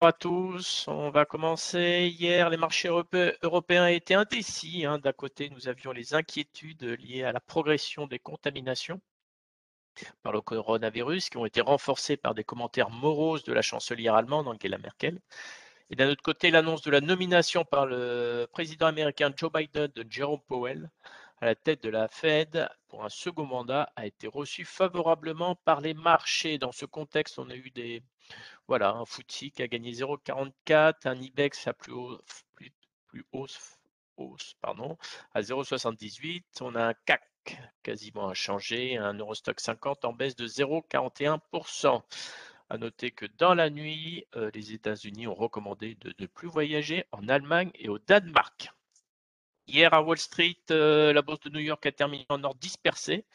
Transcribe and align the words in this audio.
à 0.00 0.12
tous. 0.12 0.86
On 0.88 1.10
va 1.10 1.24
commencer. 1.24 2.14
Hier, 2.16 2.50
les 2.50 2.56
marchés 2.56 2.88
européens 3.42 3.88
étaient 3.88 4.14
indécis. 4.14 4.84
Hein. 4.86 4.98
D'un 4.98 5.12
côté, 5.12 5.50
nous 5.50 5.68
avions 5.68 5.92
les 5.92 6.14
inquiétudes 6.14 6.84
liées 6.84 7.24
à 7.24 7.32
la 7.32 7.40
progression 7.40 8.06
des 8.06 8.18
contaminations 8.18 9.00
par 10.22 10.32
le 10.32 10.40
coronavirus 10.40 11.28
qui 11.30 11.36
ont 11.38 11.46
été 11.46 11.60
renforcées 11.60 12.16
par 12.16 12.34
des 12.34 12.44
commentaires 12.44 12.90
moroses 12.90 13.42
de 13.42 13.52
la 13.52 13.62
chancelière 13.62 14.14
allemande 14.14 14.46
Angela 14.46 14.78
Merkel. 14.78 15.20
Et 15.90 15.96
d'un 15.96 16.08
autre 16.10 16.22
côté, 16.22 16.50
l'annonce 16.50 16.82
de 16.82 16.90
la 16.90 17.00
nomination 17.00 17.64
par 17.64 17.86
le 17.86 18.46
président 18.52 18.86
américain 18.86 19.32
Joe 19.34 19.50
Biden 19.52 19.88
de 19.94 20.06
Jerome 20.08 20.42
Powell 20.46 20.90
à 21.40 21.46
la 21.46 21.54
tête 21.54 21.82
de 21.82 21.90
la 21.90 22.08
Fed 22.08 22.68
pour 22.88 23.04
un 23.04 23.08
second 23.08 23.46
mandat 23.46 23.92
a 23.96 24.06
été 24.06 24.26
reçue 24.26 24.64
favorablement 24.64 25.54
par 25.54 25.80
les 25.80 25.94
marchés. 25.94 26.58
Dans 26.58 26.72
ce 26.72 26.84
contexte, 26.84 27.38
on 27.38 27.50
a 27.50 27.54
eu 27.54 27.70
des 27.70 28.02
voilà, 28.66 28.90
un 28.90 29.04
FTSE 29.04 29.50
qui 29.54 29.62
a 29.62 29.68
gagné 29.68 29.92
0,44, 29.92 31.08
un 31.08 31.14
IBEX 31.14 31.66
à 31.66 31.72
plus 31.72 31.92
haut, 31.92 32.20
plus, 32.54 33.24
hausse, 33.32 33.78
hausse, 34.16 34.54
pardon, 34.60 34.98
à 35.32 35.40
0,78. 35.40 36.42
On 36.60 36.74
a 36.74 36.88
un 36.88 36.94
CAC 37.06 37.22
quasiment 37.82 38.28
inchangé, 38.28 38.96
un 38.98 39.14
Eurostock 39.14 39.60
50 39.60 40.04
en 40.04 40.12
baisse 40.12 40.36
de 40.36 40.46
0,41%. 40.46 42.02
À 42.70 42.76
noter 42.76 43.12
que 43.12 43.24
dans 43.38 43.54
la 43.54 43.70
nuit, 43.70 44.26
euh, 44.36 44.50
les 44.52 44.72
États-Unis 44.74 45.26
ont 45.26 45.34
recommandé 45.34 45.94
de 46.02 46.14
ne 46.18 46.26
plus 46.26 46.48
voyager 46.48 47.06
en 47.12 47.26
Allemagne 47.28 47.70
et 47.74 47.88
au 47.88 47.98
Danemark. 47.98 48.70
Hier 49.68 49.92
à 49.92 50.00
Wall 50.00 50.16
Street, 50.16 50.56
euh, 50.70 51.12
la 51.12 51.20
bourse 51.20 51.40
de 51.40 51.50
New 51.50 51.60
York 51.60 51.84
a 51.84 51.92
terminé 51.92 52.24
en 52.30 52.42
ordre 52.42 52.58
dispersé 52.58 53.26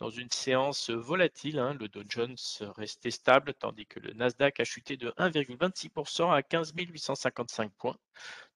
dans 0.00 0.10
une 0.10 0.28
séance 0.28 0.90
volatile. 0.90 1.60
Hein. 1.60 1.76
le 1.78 1.86
Dow 1.86 2.02
Jones 2.08 2.36
restait 2.76 3.12
stable 3.12 3.54
tandis 3.54 3.86
que 3.86 4.00
le 4.00 4.12
Nasdaq 4.12 4.58
a 4.58 4.64
chuté 4.64 4.96
de 4.96 5.10
1,26% 5.18 6.34
à 6.34 6.42
15 6.42 6.72
855 6.76 7.70
points, 7.78 7.96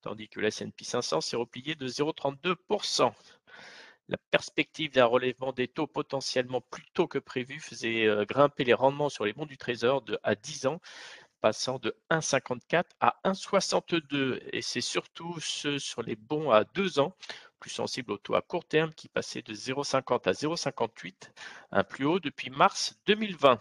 tandis 0.00 0.28
que 0.28 0.40
le 0.40 0.48
S&P 0.48 0.84
500 0.84 1.20
s'est 1.20 1.36
replié 1.36 1.76
de 1.76 1.86
0,32%. 1.86 3.12
La 4.08 4.18
perspective 4.32 4.90
d'un 4.90 5.06
relèvement 5.06 5.52
des 5.52 5.68
taux 5.68 5.86
potentiellement 5.86 6.60
plus 6.60 6.84
tôt 6.92 7.06
que 7.06 7.20
prévu 7.20 7.60
faisait 7.60 8.04
euh, 8.04 8.24
grimper 8.24 8.64
les 8.64 8.74
rendements 8.74 9.08
sur 9.08 9.24
les 9.24 9.32
bons 9.32 9.46
du 9.46 9.56
Trésor 9.56 10.04
à 10.24 10.34
10 10.34 10.66
ans, 10.66 10.80
passant 11.42 11.78
de 11.78 11.94
1,54 12.08 12.84
à 13.00 13.16
1,62. 13.24 14.40
Et 14.52 14.62
c'est 14.62 14.80
surtout 14.80 15.38
ceux 15.40 15.78
sur 15.78 16.02
les 16.02 16.16
bons 16.16 16.50
à 16.50 16.64
2 16.64 17.00
ans, 17.00 17.14
plus 17.60 17.70
sensibles 17.70 18.12
au 18.12 18.16
taux 18.16 18.36
à 18.36 18.40
court 18.40 18.64
terme, 18.64 18.94
qui 18.94 19.08
passaient 19.08 19.42
de 19.42 19.52
0,50 19.52 20.28
à 20.28 20.32
0,58, 20.32 21.14
un 21.72 21.84
plus 21.84 22.06
haut 22.06 22.20
depuis 22.20 22.48
mars 22.48 22.96
2020. 23.06 23.58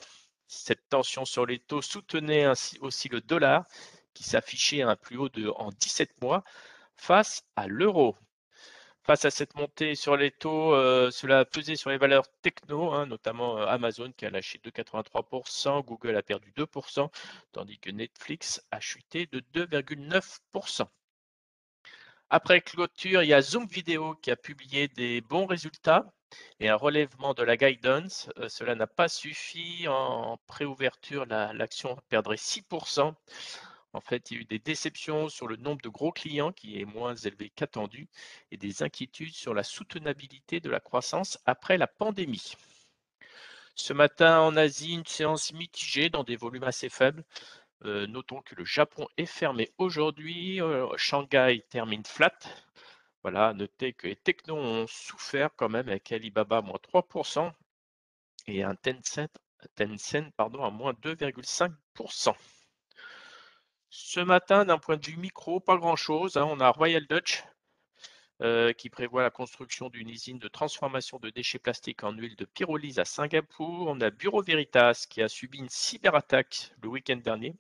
Cette 0.48 0.88
tension 0.90 1.26
sur 1.26 1.46
les 1.46 1.60
taux 1.60 1.82
soutenait 1.82 2.46
ainsi 2.46 2.78
aussi 2.82 3.10
le 3.10 3.20
dollar, 3.20 3.66
qui 4.14 4.24
s'affichait 4.24 4.84
à 4.84 4.90
un 4.90 4.96
plus 4.96 5.18
haut 5.18 5.30
de, 5.30 5.50
en 5.50 5.72
17 5.72 6.22
mois 6.22 6.44
face 6.96 7.44
à 7.56 7.68
l'euro. 7.68 8.16
Face 9.04 9.26
à 9.26 9.32
cette 9.32 9.56
montée 9.56 9.96
sur 9.96 10.16
les 10.16 10.30
taux, 10.30 10.74
euh, 10.74 11.10
cela 11.10 11.40
a 11.40 11.46
pesé 11.46 11.76
sur 11.76 11.90
les 11.90 11.98
valeurs 11.98 12.28
techno, 12.44 12.92
hein, 12.92 13.08
notamment 13.08 13.58
euh, 13.58 13.66
Amazon 13.66 14.12
qui 14.12 14.28
a 14.28 14.30
lâché 14.30 14.60
2,83%, 14.64 15.84
Google 15.84 16.16
a 16.16 16.22
perdu 16.22 16.52
2%, 16.56 17.10
tandis 17.52 17.80
que 17.80 17.90
Netflix 17.90 18.64
a 18.70 18.80
chuté 18.80 19.26
de 19.26 19.40
2,9%. 19.54 20.86
Après 22.30 22.62
clôture, 22.62 23.24
il 23.24 23.30
y 23.30 23.34
a 23.34 23.42
Zoom 23.42 23.66
Video 23.66 24.14
qui 24.16 24.30
a 24.30 24.36
publié 24.36 24.88
des 24.88 25.22
bons 25.22 25.48
résultats 25.48 26.06
et 26.60 26.70
un 26.70 26.76
relèvement 26.76 27.34
de 27.34 27.44
la 27.44 27.58
guidance. 27.58 28.30
Euh, 28.38 28.50
cela 28.50 28.76
n'a 28.76 28.88
pas 28.88 29.10
suffi. 29.10 29.88
En 29.88 30.38
préouverture, 30.48 31.26
l'action 31.26 31.98
perdrait 32.08 32.38
6%. 32.38 33.16
En 33.94 34.02
fait, 34.02 34.32
il 34.32 34.36
y 34.36 34.38
a 34.38 34.42
eu 34.42 34.46
des 34.46 34.60
déceptions 34.60 35.28
sur 35.30 35.48
le 35.48 35.58
nombre 35.58 35.82
de 35.82 35.90
gros 35.90 36.12
clients 36.12 36.52
qui 36.52 36.80
est 36.80 36.86
moins 36.86 37.16
élevé 37.16 37.50
qu'attendu 37.50 38.08
et 38.52 38.58
des 38.58 38.84
inquiétudes 38.84 39.34
sur 39.34 39.54
la 39.54 39.64
soutenabilité 39.64 40.60
de 40.60 40.70
la 40.70 40.80
croissance 40.80 41.38
après 41.46 41.78
la 41.78 41.88
pandémie. 41.88 42.54
Ce 43.76 43.94
matin 43.94 44.40
en 44.42 44.56
Asie, 44.56 44.94
une 44.94 45.06
séance 45.06 45.54
mitigée 45.54 46.10
dans 46.10 46.24
des 46.24 46.36
volumes 46.36 46.64
assez 46.64 46.90
faibles. 46.90 47.24
Euh, 47.84 48.08
notons 48.08 48.42
que 48.42 48.56
le 48.56 48.64
Japon 48.66 49.08
est 49.18 49.26
fermé 49.26 49.72
aujourd'hui. 49.78 50.62
Euh, 50.62 50.88
Shanghai 50.98 51.66
termine 51.70 52.06
flat. 52.06 52.38
Voilà, 53.24 53.54
notez 53.54 53.94
que 53.94 54.08
les 54.08 54.16
technos 54.16 54.58
ont 54.58 54.88
souffert 54.88 55.50
quand 55.56 55.70
même 55.70 55.90
avec 55.90 56.12
Alibaba 56.12 56.62
moins 56.62 56.80
3% 56.80 57.52
et 58.48 58.64
un 58.64 58.76
Tencent, 58.76 59.30
Tencent 59.76 60.32
pardon, 60.38 60.64
à 60.64 60.70
moins 60.72 60.94
2,5%. 60.94 62.36
Ce 63.94 64.22
matin, 64.22 64.64
d'un 64.64 64.78
point 64.78 64.96
de 64.96 65.06
vue 65.06 65.18
micro, 65.18 65.60
pas 65.60 65.76
grand-chose. 65.76 66.38
Hein. 66.38 66.46
On 66.50 66.62
a 66.62 66.70
Royal 66.70 67.06
Dutch 67.08 67.44
euh, 68.42 68.72
qui 68.72 68.90
prévoit 68.90 69.22
la 69.22 69.30
construction 69.32 69.90
d'une 69.90 70.10
usine 70.10 70.40
de 70.40 70.48
transformation 70.48 71.20
de 71.20 71.30
déchets 71.30 71.60
plastiques 71.60 72.06
en 72.06 72.14
huile 72.14 72.38
de 72.38 72.46
pyrolyse 72.46 73.00
à 73.00 73.06
Singapour. 73.06 73.88
On 73.90 74.00
a 74.00 74.10
Bureau 74.10 74.42
Veritas 74.42 75.06
qui 75.10 75.22
a 75.22 75.28
subi 75.28 75.58
une 75.60 75.68
cyberattaque 75.68 76.72
le 76.82 76.88
week-end 76.88 77.18
dernier. 77.18 77.54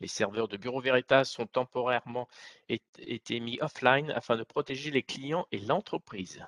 Les 0.00 0.08
serveurs 0.08 0.48
de 0.48 0.56
Bureau 0.56 0.80
Veritas 0.80 1.36
ont 1.38 1.46
temporairement 1.46 2.26
été 2.68 3.38
mis 3.38 3.60
offline 3.60 4.10
afin 4.10 4.36
de 4.36 4.42
protéger 4.42 4.90
les 4.90 5.04
clients 5.04 5.46
et 5.52 5.60
l'entreprise. 5.60 6.44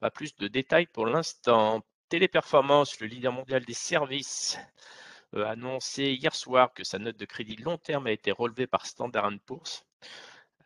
Pas 0.00 0.10
plus 0.10 0.36
de 0.36 0.48
détails 0.48 0.86
pour 0.86 1.06
l'instant. 1.06 1.82
Téléperformance, 2.10 3.00
le 3.00 3.06
leader 3.06 3.32
mondial 3.32 3.64
des 3.64 3.74
services, 3.74 4.58
euh, 5.34 5.44
annoncé 5.46 6.12
hier 6.12 6.34
soir 6.34 6.72
que 6.74 6.84
sa 6.84 6.98
note 6.98 7.16
de 7.16 7.24
crédit 7.24 7.56
long 7.56 7.78
terme 7.78 8.06
a 8.06 8.12
été 8.12 8.32
relevée 8.32 8.66
par 8.66 8.86
Standard 8.86 9.30
Poor's, 9.46 9.84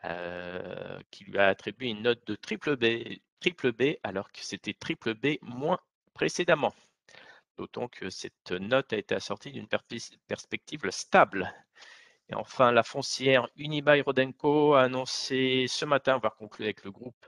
euh, 0.05 0.99
qui 1.11 1.25
lui 1.25 1.39
a 1.39 1.49
attribué 1.49 1.89
une 1.89 2.03
note 2.03 2.27
de 2.27 2.35
triple 2.35 2.77
B, 2.77 3.19
triple 3.41 3.73
B 3.73 3.97
alors 4.03 4.31
que 4.33 4.41
c'était 4.43 4.75
triple 4.75 5.15
B 5.15 5.39
moins 5.43 5.79
précédemment. 6.15 6.75
D'autant 7.59 7.89
que 7.89 8.11
cette 8.11 8.53
note 8.53 8.93
a 8.93 8.97
été 8.97 9.15
assortie 9.15 9.53
d'une 9.53 9.69
perspective 9.69 10.91
stable. 10.91 11.53
Et 12.29 12.35
enfin, 12.35 12.73
la 12.73 12.83
foncière 12.83 13.49
Unibail 13.57 14.03
Rodenco 14.03 14.75
a 14.75 14.83
annoncé 14.83 15.67
ce 15.69 15.85
matin 15.85 16.15
avoir 16.15 16.37
conclu 16.37 16.65
avec 16.65 16.85
le 16.85 16.91
groupe 16.91 17.27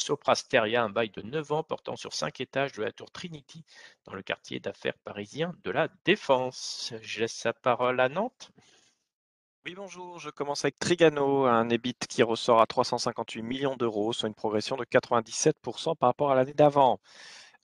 Soprasteria, 0.00 0.82
un 0.82 0.90
bail 0.90 1.10
de 1.10 1.22
9 1.22 1.52
ans 1.52 1.62
portant 1.62 1.96
sur 1.96 2.12
5 2.14 2.40
étages 2.40 2.72
de 2.72 2.82
la 2.82 2.92
tour 2.92 3.10
Trinity 3.10 3.64
dans 4.04 4.14
le 4.14 4.22
quartier 4.22 4.58
d'affaires 4.60 4.98
parisien 5.04 5.54
de 5.64 5.70
la 5.70 5.88
Défense. 6.04 6.94
Je 7.02 7.20
laisse 7.20 7.44
la 7.44 7.52
parole 7.52 8.00
à 8.00 8.08
Nantes. 8.08 8.50
Oui, 9.66 9.74
bonjour, 9.74 10.18
je 10.18 10.30
commence 10.30 10.64
avec 10.64 10.78
Trigano, 10.78 11.44
un 11.44 11.68
EBIT 11.68 11.98
qui 12.08 12.22
ressort 12.22 12.62
à 12.62 12.66
358 12.66 13.42
millions 13.42 13.76
d'euros, 13.76 14.14
soit 14.14 14.28
une 14.28 14.34
progression 14.34 14.76
de 14.76 14.84
97% 14.84 15.96
par 15.96 16.08
rapport 16.08 16.30
à 16.30 16.34
l'année 16.34 16.54
d'avant. 16.54 16.98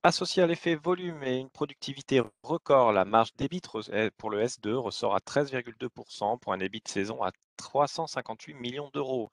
Associé 0.02 0.42
à 0.42 0.46
l'effet 0.46 0.74
volume 0.74 1.22
et 1.22 1.38
une 1.38 1.50
productivité 1.50 2.22
record, 2.42 2.92
la 2.92 3.06
marge 3.06 3.34
d'EBIT 3.36 3.62
eh, 3.92 4.10
pour 4.10 4.30
le 4.30 4.44
S2 4.44 4.74
ressort 4.74 5.14
à 5.14 5.20
13,2% 5.20 6.38
pour 6.38 6.52
un 6.52 6.60
EBIT 6.60 6.82
saison 6.86 7.22
à 7.22 7.32
358 7.56 8.54
millions 8.54 8.90
d'euros. 8.92 9.32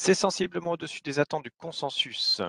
C'est 0.00 0.14
sensiblement 0.14 0.70
au-dessus 0.70 1.00
des 1.00 1.18
attentes 1.18 1.42
du 1.42 1.50
consensus. 1.50 2.40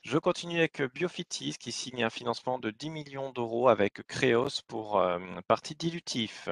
Je 0.00 0.16
continue 0.16 0.60
avec 0.60 0.80
Biofitis 0.80 1.56
qui 1.60 1.72
signe 1.72 2.02
un 2.02 2.08
financement 2.08 2.58
de 2.58 2.70
10 2.70 2.88
millions 2.88 3.32
d'euros 3.32 3.68
avec 3.68 4.02
Créos 4.06 4.62
pour 4.66 4.98
euh, 4.98 5.18
partie 5.46 5.74
dilutif. 5.74 6.48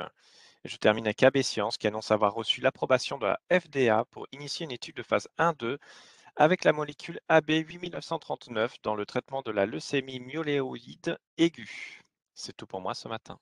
je 0.64 0.76
termine 0.76 1.06
avec 1.06 1.22
AB 1.22 1.40
Science 1.40 1.78
qui 1.78 1.86
annonce 1.86 2.10
avoir 2.10 2.34
reçu 2.34 2.60
l'approbation 2.60 3.16
de 3.16 3.24
la 3.24 3.40
FDA 3.50 4.04
pour 4.04 4.26
initier 4.32 4.64
une 4.64 4.72
étude 4.72 4.96
de 4.96 5.02
phase 5.02 5.28
1-2 5.38 5.78
avec 6.36 6.64
la 6.64 6.74
molécule 6.74 7.18
AB 7.30 7.48
8939 7.48 8.82
dans 8.82 8.94
le 8.94 9.06
traitement 9.06 9.40
de 9.40 9.50
la 9.50 9.64
leucémie 9.64 10.20
myéloïde 10.20 11.16
aiguë. 11.38 12.02
C'est 12.34 12.54
tout 12.54 12.66
pour 12.66 12.82
moi 12.82 12.92
ce 12.92 13.08
matin. 13.08 13.38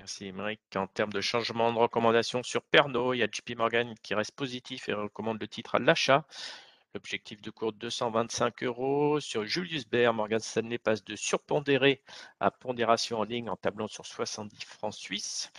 Merci 0.00 0.26
Émeric. 0.26 0.60
En 0.76 0.86
termes 0.86 1.12
de 1.12 1.20
changement 1.20 1.72
de 1.72 1.78
recommandation 1.78 2.44
sur 2.44 2.62
Pernod, 2.62 3.16
il 3.16 3.18
y 3.18 3.22
a 3.24 3.26
JP 3.26 3.56
Morgan 3.56 3.94
qui 4.02 4.14
reste 4.14 4.32
positif 4.32 4.88
et 4.88 4.92
recommande 4.92 5.40
le 5.40 5.48
titre 5.48 5.74
à 5.74 5.80
l'achat. 5.80 6.24
L'objectif 6.94 7.42
de 7.42 7.50
cours 7.50 7.72
de 7.72 7.78
225 7.78 8.62
euros. 8.62 9.18
Sur 9.18 9.44
Julius 9.44 9.88
Baer, 9.88 10.12
Morgan 10.14 10.38
Stanley 10.38 10.78
passe 10.78 11.02
de 11.02 11.16
surpondéré 11.16 12.00
à 12.38 12.52
pondération 12.52 13.18
en 13.18 13.24
ligne 13.24 13.50
en 13.50 13.56
tablant 13.56 13.88
sur 13.88 14.06
70 14.06 14.64
francs 14.66 14.94
suisses. 14.94 15.50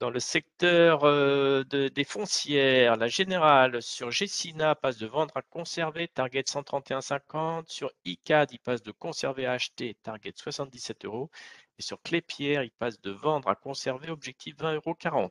Dans 0.00 0.10
le 0.10 0.20
secteur 0.20 1.04
euh, 1.04 1.64
des 1.64 2.04
foncières, 2.04 2.96
la 2.96 3.08
générale 3.08 3.80
sur 3.80 4.10
Gessina 4.10 4.74
passe 4.74 4.98
de 4.98 5.06
vendre 5.06 5.36
à 5.36 5.42
conserver, 5.42 6.08
target 6.08 6.42
131,50. 6.42 7.64
Sur 7.68 7.90
ICAD, 8.04 8.52
il 8.52 8.58
passe 8.58 8.82
de 8.82 8.92
conserver 8.92 9.46
à 9.46 9.52
acheter, 9.52 9.96
target 10.02 10.32
77 10.36 11.04
euros. 11.04 11.30
Et 11.78 11.82
sur 11.82 12.00
Clépierre, 12.02 12.62
il 12.62 12.70
passe 12.70 13.00
de 13.00 13.10
vendre 13.10 13.48
à 13.48 13.54
conserver, 13.54 14.10
objectif 14.10 14.56
20,40 14.56 14.74
euros. 14.76 15.30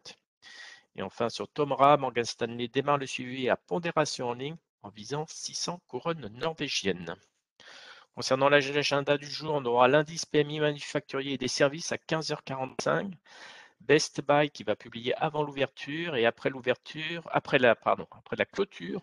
Et 0.95 1.01
enfin, 1.01 1.29
sur 1.29 1.47
Tomra, 1.47 1.97
Morgan 1.97 2.25
Stanley 2.25 2.67
démarre 2.67 2.97
le 2.97 3.07
suivi 3.07 3.49
à 3.49 3.55
pondération 3.55 4.29
en 4.29 4.33
ligne 4.33 4.57
en 4.83 4.89
visant 4.89 5.25
600 5.27 5.81
couronnes 5.87 6.27
norvégiennes. 6.33 7.15
Concernant 8.15 8.49
l'agenda 8.49 9.17
du 9.17 9.25
jour, 9.25 9.55
on 9.55 9.65
aura 9.65 9.87
l'indice 9.87 10.25
PMI 10.25 10.59
manufacturier 10.59 11.33
et 11.33 11.37
des 11.37 11.47
services 11.47 11.91
à 11.91 11.97
15h45, 11.97 13.11
Best 13.81 14.21
Buy 14.21 14.51
qui 14.51 14.63
va 14.63 14.75
publier 14.75 15.15
avant 15.15 15.43
l'ouverture 15.43 16.15
et 16.15 16.25
après 16.25 16.49
l'ouverture, 16.49 17.27
après 17.31 17.57
la, 17.57 17.75
pardon, 17.75 18.07
après 18.11 18.35
la 18.35 18.45
clôture, 18.45 19.01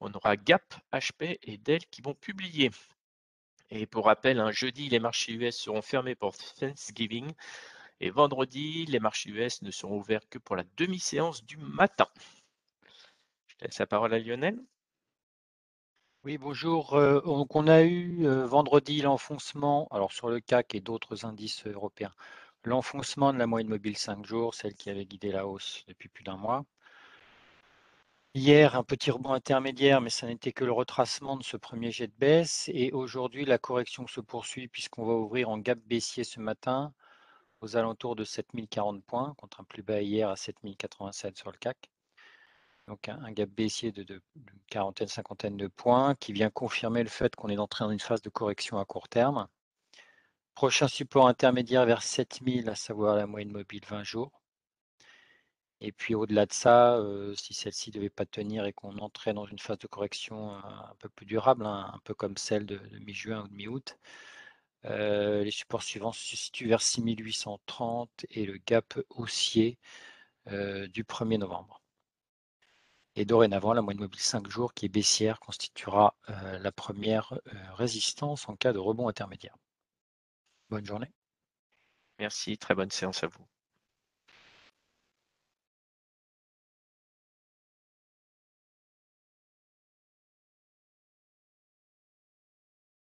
on 0.00 0.12
aura 0.12 0.36
Gap, 0.36 0.74
HP 0.92 1.38
et 1.42 1.56
Dell 1.56 1.86
qui 1.86 2.02
vont 2.02 2.14
publier. 2.14 2.70
Et 3.70 3.86
pour 3.86 4.06
rappel, 4.06 4.40
un 4.40 4.50
jeudi, 4.50 4.88
les 4.88 4.98
marchés 4.98 5.32
US 5.32 5.56
seront 5.56 5.82
fermés 5.82 6.14
pour 6.14 6.36
Thanksgiving. 6.36 7.32
Et 8.00 8.10
vendredi, 8.10 8.84
les 8.86 8.98
marchés 8.98 9.30
US 9.30 9.62
ne 9.62 9.70
seront 9.70 9.98
ouverts 9.98 10.28
que 10.28 10.38
pour 10.38 10.56
la 10.56 10.64
demi-séance 10.76 11.44
du 11.44 11.56
matin. 11.56 12.06
Je 13.46 13.54
laisse 13.62 13.78
la 13.78 13.86
parole 13.86 14.14
à 14.14 14.18
Lionel. 14.18 14.58
Oui, 16.24 16.36
bonjour. 16.36 16.94
Euh, 16.94 17.20
donc 17.22 17.54
on 17.56 17.66
a 17.66 17.82
eu 17.82 18.26
euh, 18.26 18.44
vendredi 18.46 19.00
l'enfoncement, 19.00 19.88
alors 19.90 20.12
sur 20.12 20.28
le 20.28 20.40
CAC 20.40 20.74
et 20.74 20.80
d'autres 20.80 21.24
indices 21.24 21.66
européens, 21.66 22.12
l'enfoncement 22.64 23.32
de 23.32 23.38
la 23.38 23.46
moyenne 23.46 23.70
mobile 23.70 23.96
5 23.96 24.26
jours, 24.26 24.54
celle 24.54 24.74
qui 24.74 24.90
avait 24.90 25.06
guidé 25.06 25.32
la 25.32 25.46
hausse 25.46 25.84
depuis 25.88 26.08
plus 26.08 26.24
d'un 26.24 26.36
mois. 26.36 26.66
Hier, 28.34 28.76
un 28.76 28.84
petit 28.84 29.10
rebond 29.10 29.32
intermédiaire, 29.32 30.00
mais 30.00 30.10
ça 30.10 30.26
n'était 30.28 30.52
que 30.52 30.64
le 30.64 30.70
retracement 30.70 31.36
de 31.36 31.42
ce 31.42 31.56
premier 31.56 31.90
jet 31.90 32.06
de 32.06 32.12
baisse. 32.16 32.70
Et 32.72 32.92
aujourd'hui, 32.92 33.44
la 33.44 33.58
correction 33.58 34.06
se 34.06 34.20
poursuit 34.20 34.68
puisqu'on 34.68 35.04
va 35.04 35.14
ouvrir 35.14 35.48
en 35.50 35.58
gap 35.58 35.78
baissier 35.80 36.22
ce 36.22 36.38
matin 36.38 36.92
aux 37.60 37.76
alentours 37.76 38.16
de 38.16 38.24
7040 38.24 39.02
points, 39.04 39.34
contre 39.36 39.60
un 39.60 39.64
plus 39.64 39.82
bas 39.82 40.00
hier 40.00 40.28
à 40.30 40.36
7087 40.36 41.36
sur 41.38 41.50
le 41.50 41.58
CAC. 41.58 41.90
Donc 42.86 43.08
un, 43.08 43.32
gap 43.32 43.50
baissier 43.50 43.92
de, 43.92 44.04
de, 44.04 44.22
quarantaine, 44.68 45.08
cinquantaine 45.08 45.56
de 45.56 45.66
points 45.66 46.14
qui 46.14 46.32
vient 46.32 46.50
confirmer 46.50 47.02
le 47.02 47.08
fait 47.08 47.34
qu'on 47.36 47.48
est 47.48 47.58
entré 47.58 47.84
dans 47.84 47.90
une 47.90 48.00
phase 48.00 48.22
de 48.22 48.30
correction 48.30 48.78
à 48.78 48.84
court 48.84 49.08
terme. 49.08 49.48
Prochain 50.54 50.88
support 50.88 51.26
intermédiaire 51.26 51.84
vers 51.84 52.02
7000, 52.02 52.68
à 52.70 52.76
savoir 52.76 53.16
la 53.16 53.26
moyenne 53.26 53.52
mobile 53.52 53.82
20 53.88 54.04
jours. 54.04 54.39
Et 55.80 55.92
puis 55.92 56.14
au-delà 56.14 56.46
de 56.46 56.52
ça, 56.52 57.02
si 57.36 57.54
celle-ci 57.54 57.90
ne 57.90 57.94
devait 57.94 58.10
pas 58.10 58.26
tenir 58.26 58.64
et 58.66 58.72
qu'on 58.72 58.98
entrait 58.98 59.32
dans 59.34 59.46
une 59.46 59.58
phase 59.58 59.78
de 59.78 59.86
correction 59.86 60.54
un 60.54 60.94
peu 60.98 61.08
plus 61.08 61.26
durable, 61.26 61.66
hein, 61.66 61.90
un 61.94 61.98
peu 62.04 62.14
comme 62.14 62.36
celle 62.36 62.66
de, 62.66 62.80
mi-juin 63.00 63.44
ou 63.44 63.48
de 63.48 63.54
mi-août, 63.54 63.98
les 64.84 65.50
supports 65.50 65.82
suivants 65.82 66.12
se 66.12 66.36
situent 66.36 66.68
vers 66.68 66.82
6830 66.82 68.26
et 68.30 68.46
le 68.46 68.58
gap 68.58 68.98
haussier 69.10 69.78
du 70.46 71.04
1er 71.04 71.38
novembre. 71.38 71.82
Et 73.16 73.24
dorénavant, 73.24 73.72
la 73.72 73.82
moyenne 73.82 74.00
mobile 74.02 74.20
5 74.20 74.48
jours 74.48 74.74
qui 74.74 74.86
est 74.86 74.88
baissière 74.88 75.40
constituera 75.40 76.14
la 76.28 76.72
première 76.72 77.38
résistance 77.74 78.48
en 78.48 78.56
cas 78.56 78.72
de 78.72 78.78
rebond 78.78 79.08
intermédiaire. 79.08 79.56
Bonne 80.68 80.84
journée. 80.86 81.10
Merci, 82.18 82.58
très 82.58 82.74
bonne 82.74 82.90
séance 82.90 83.24
à 83.24 83.26
vous. 83.28 83.46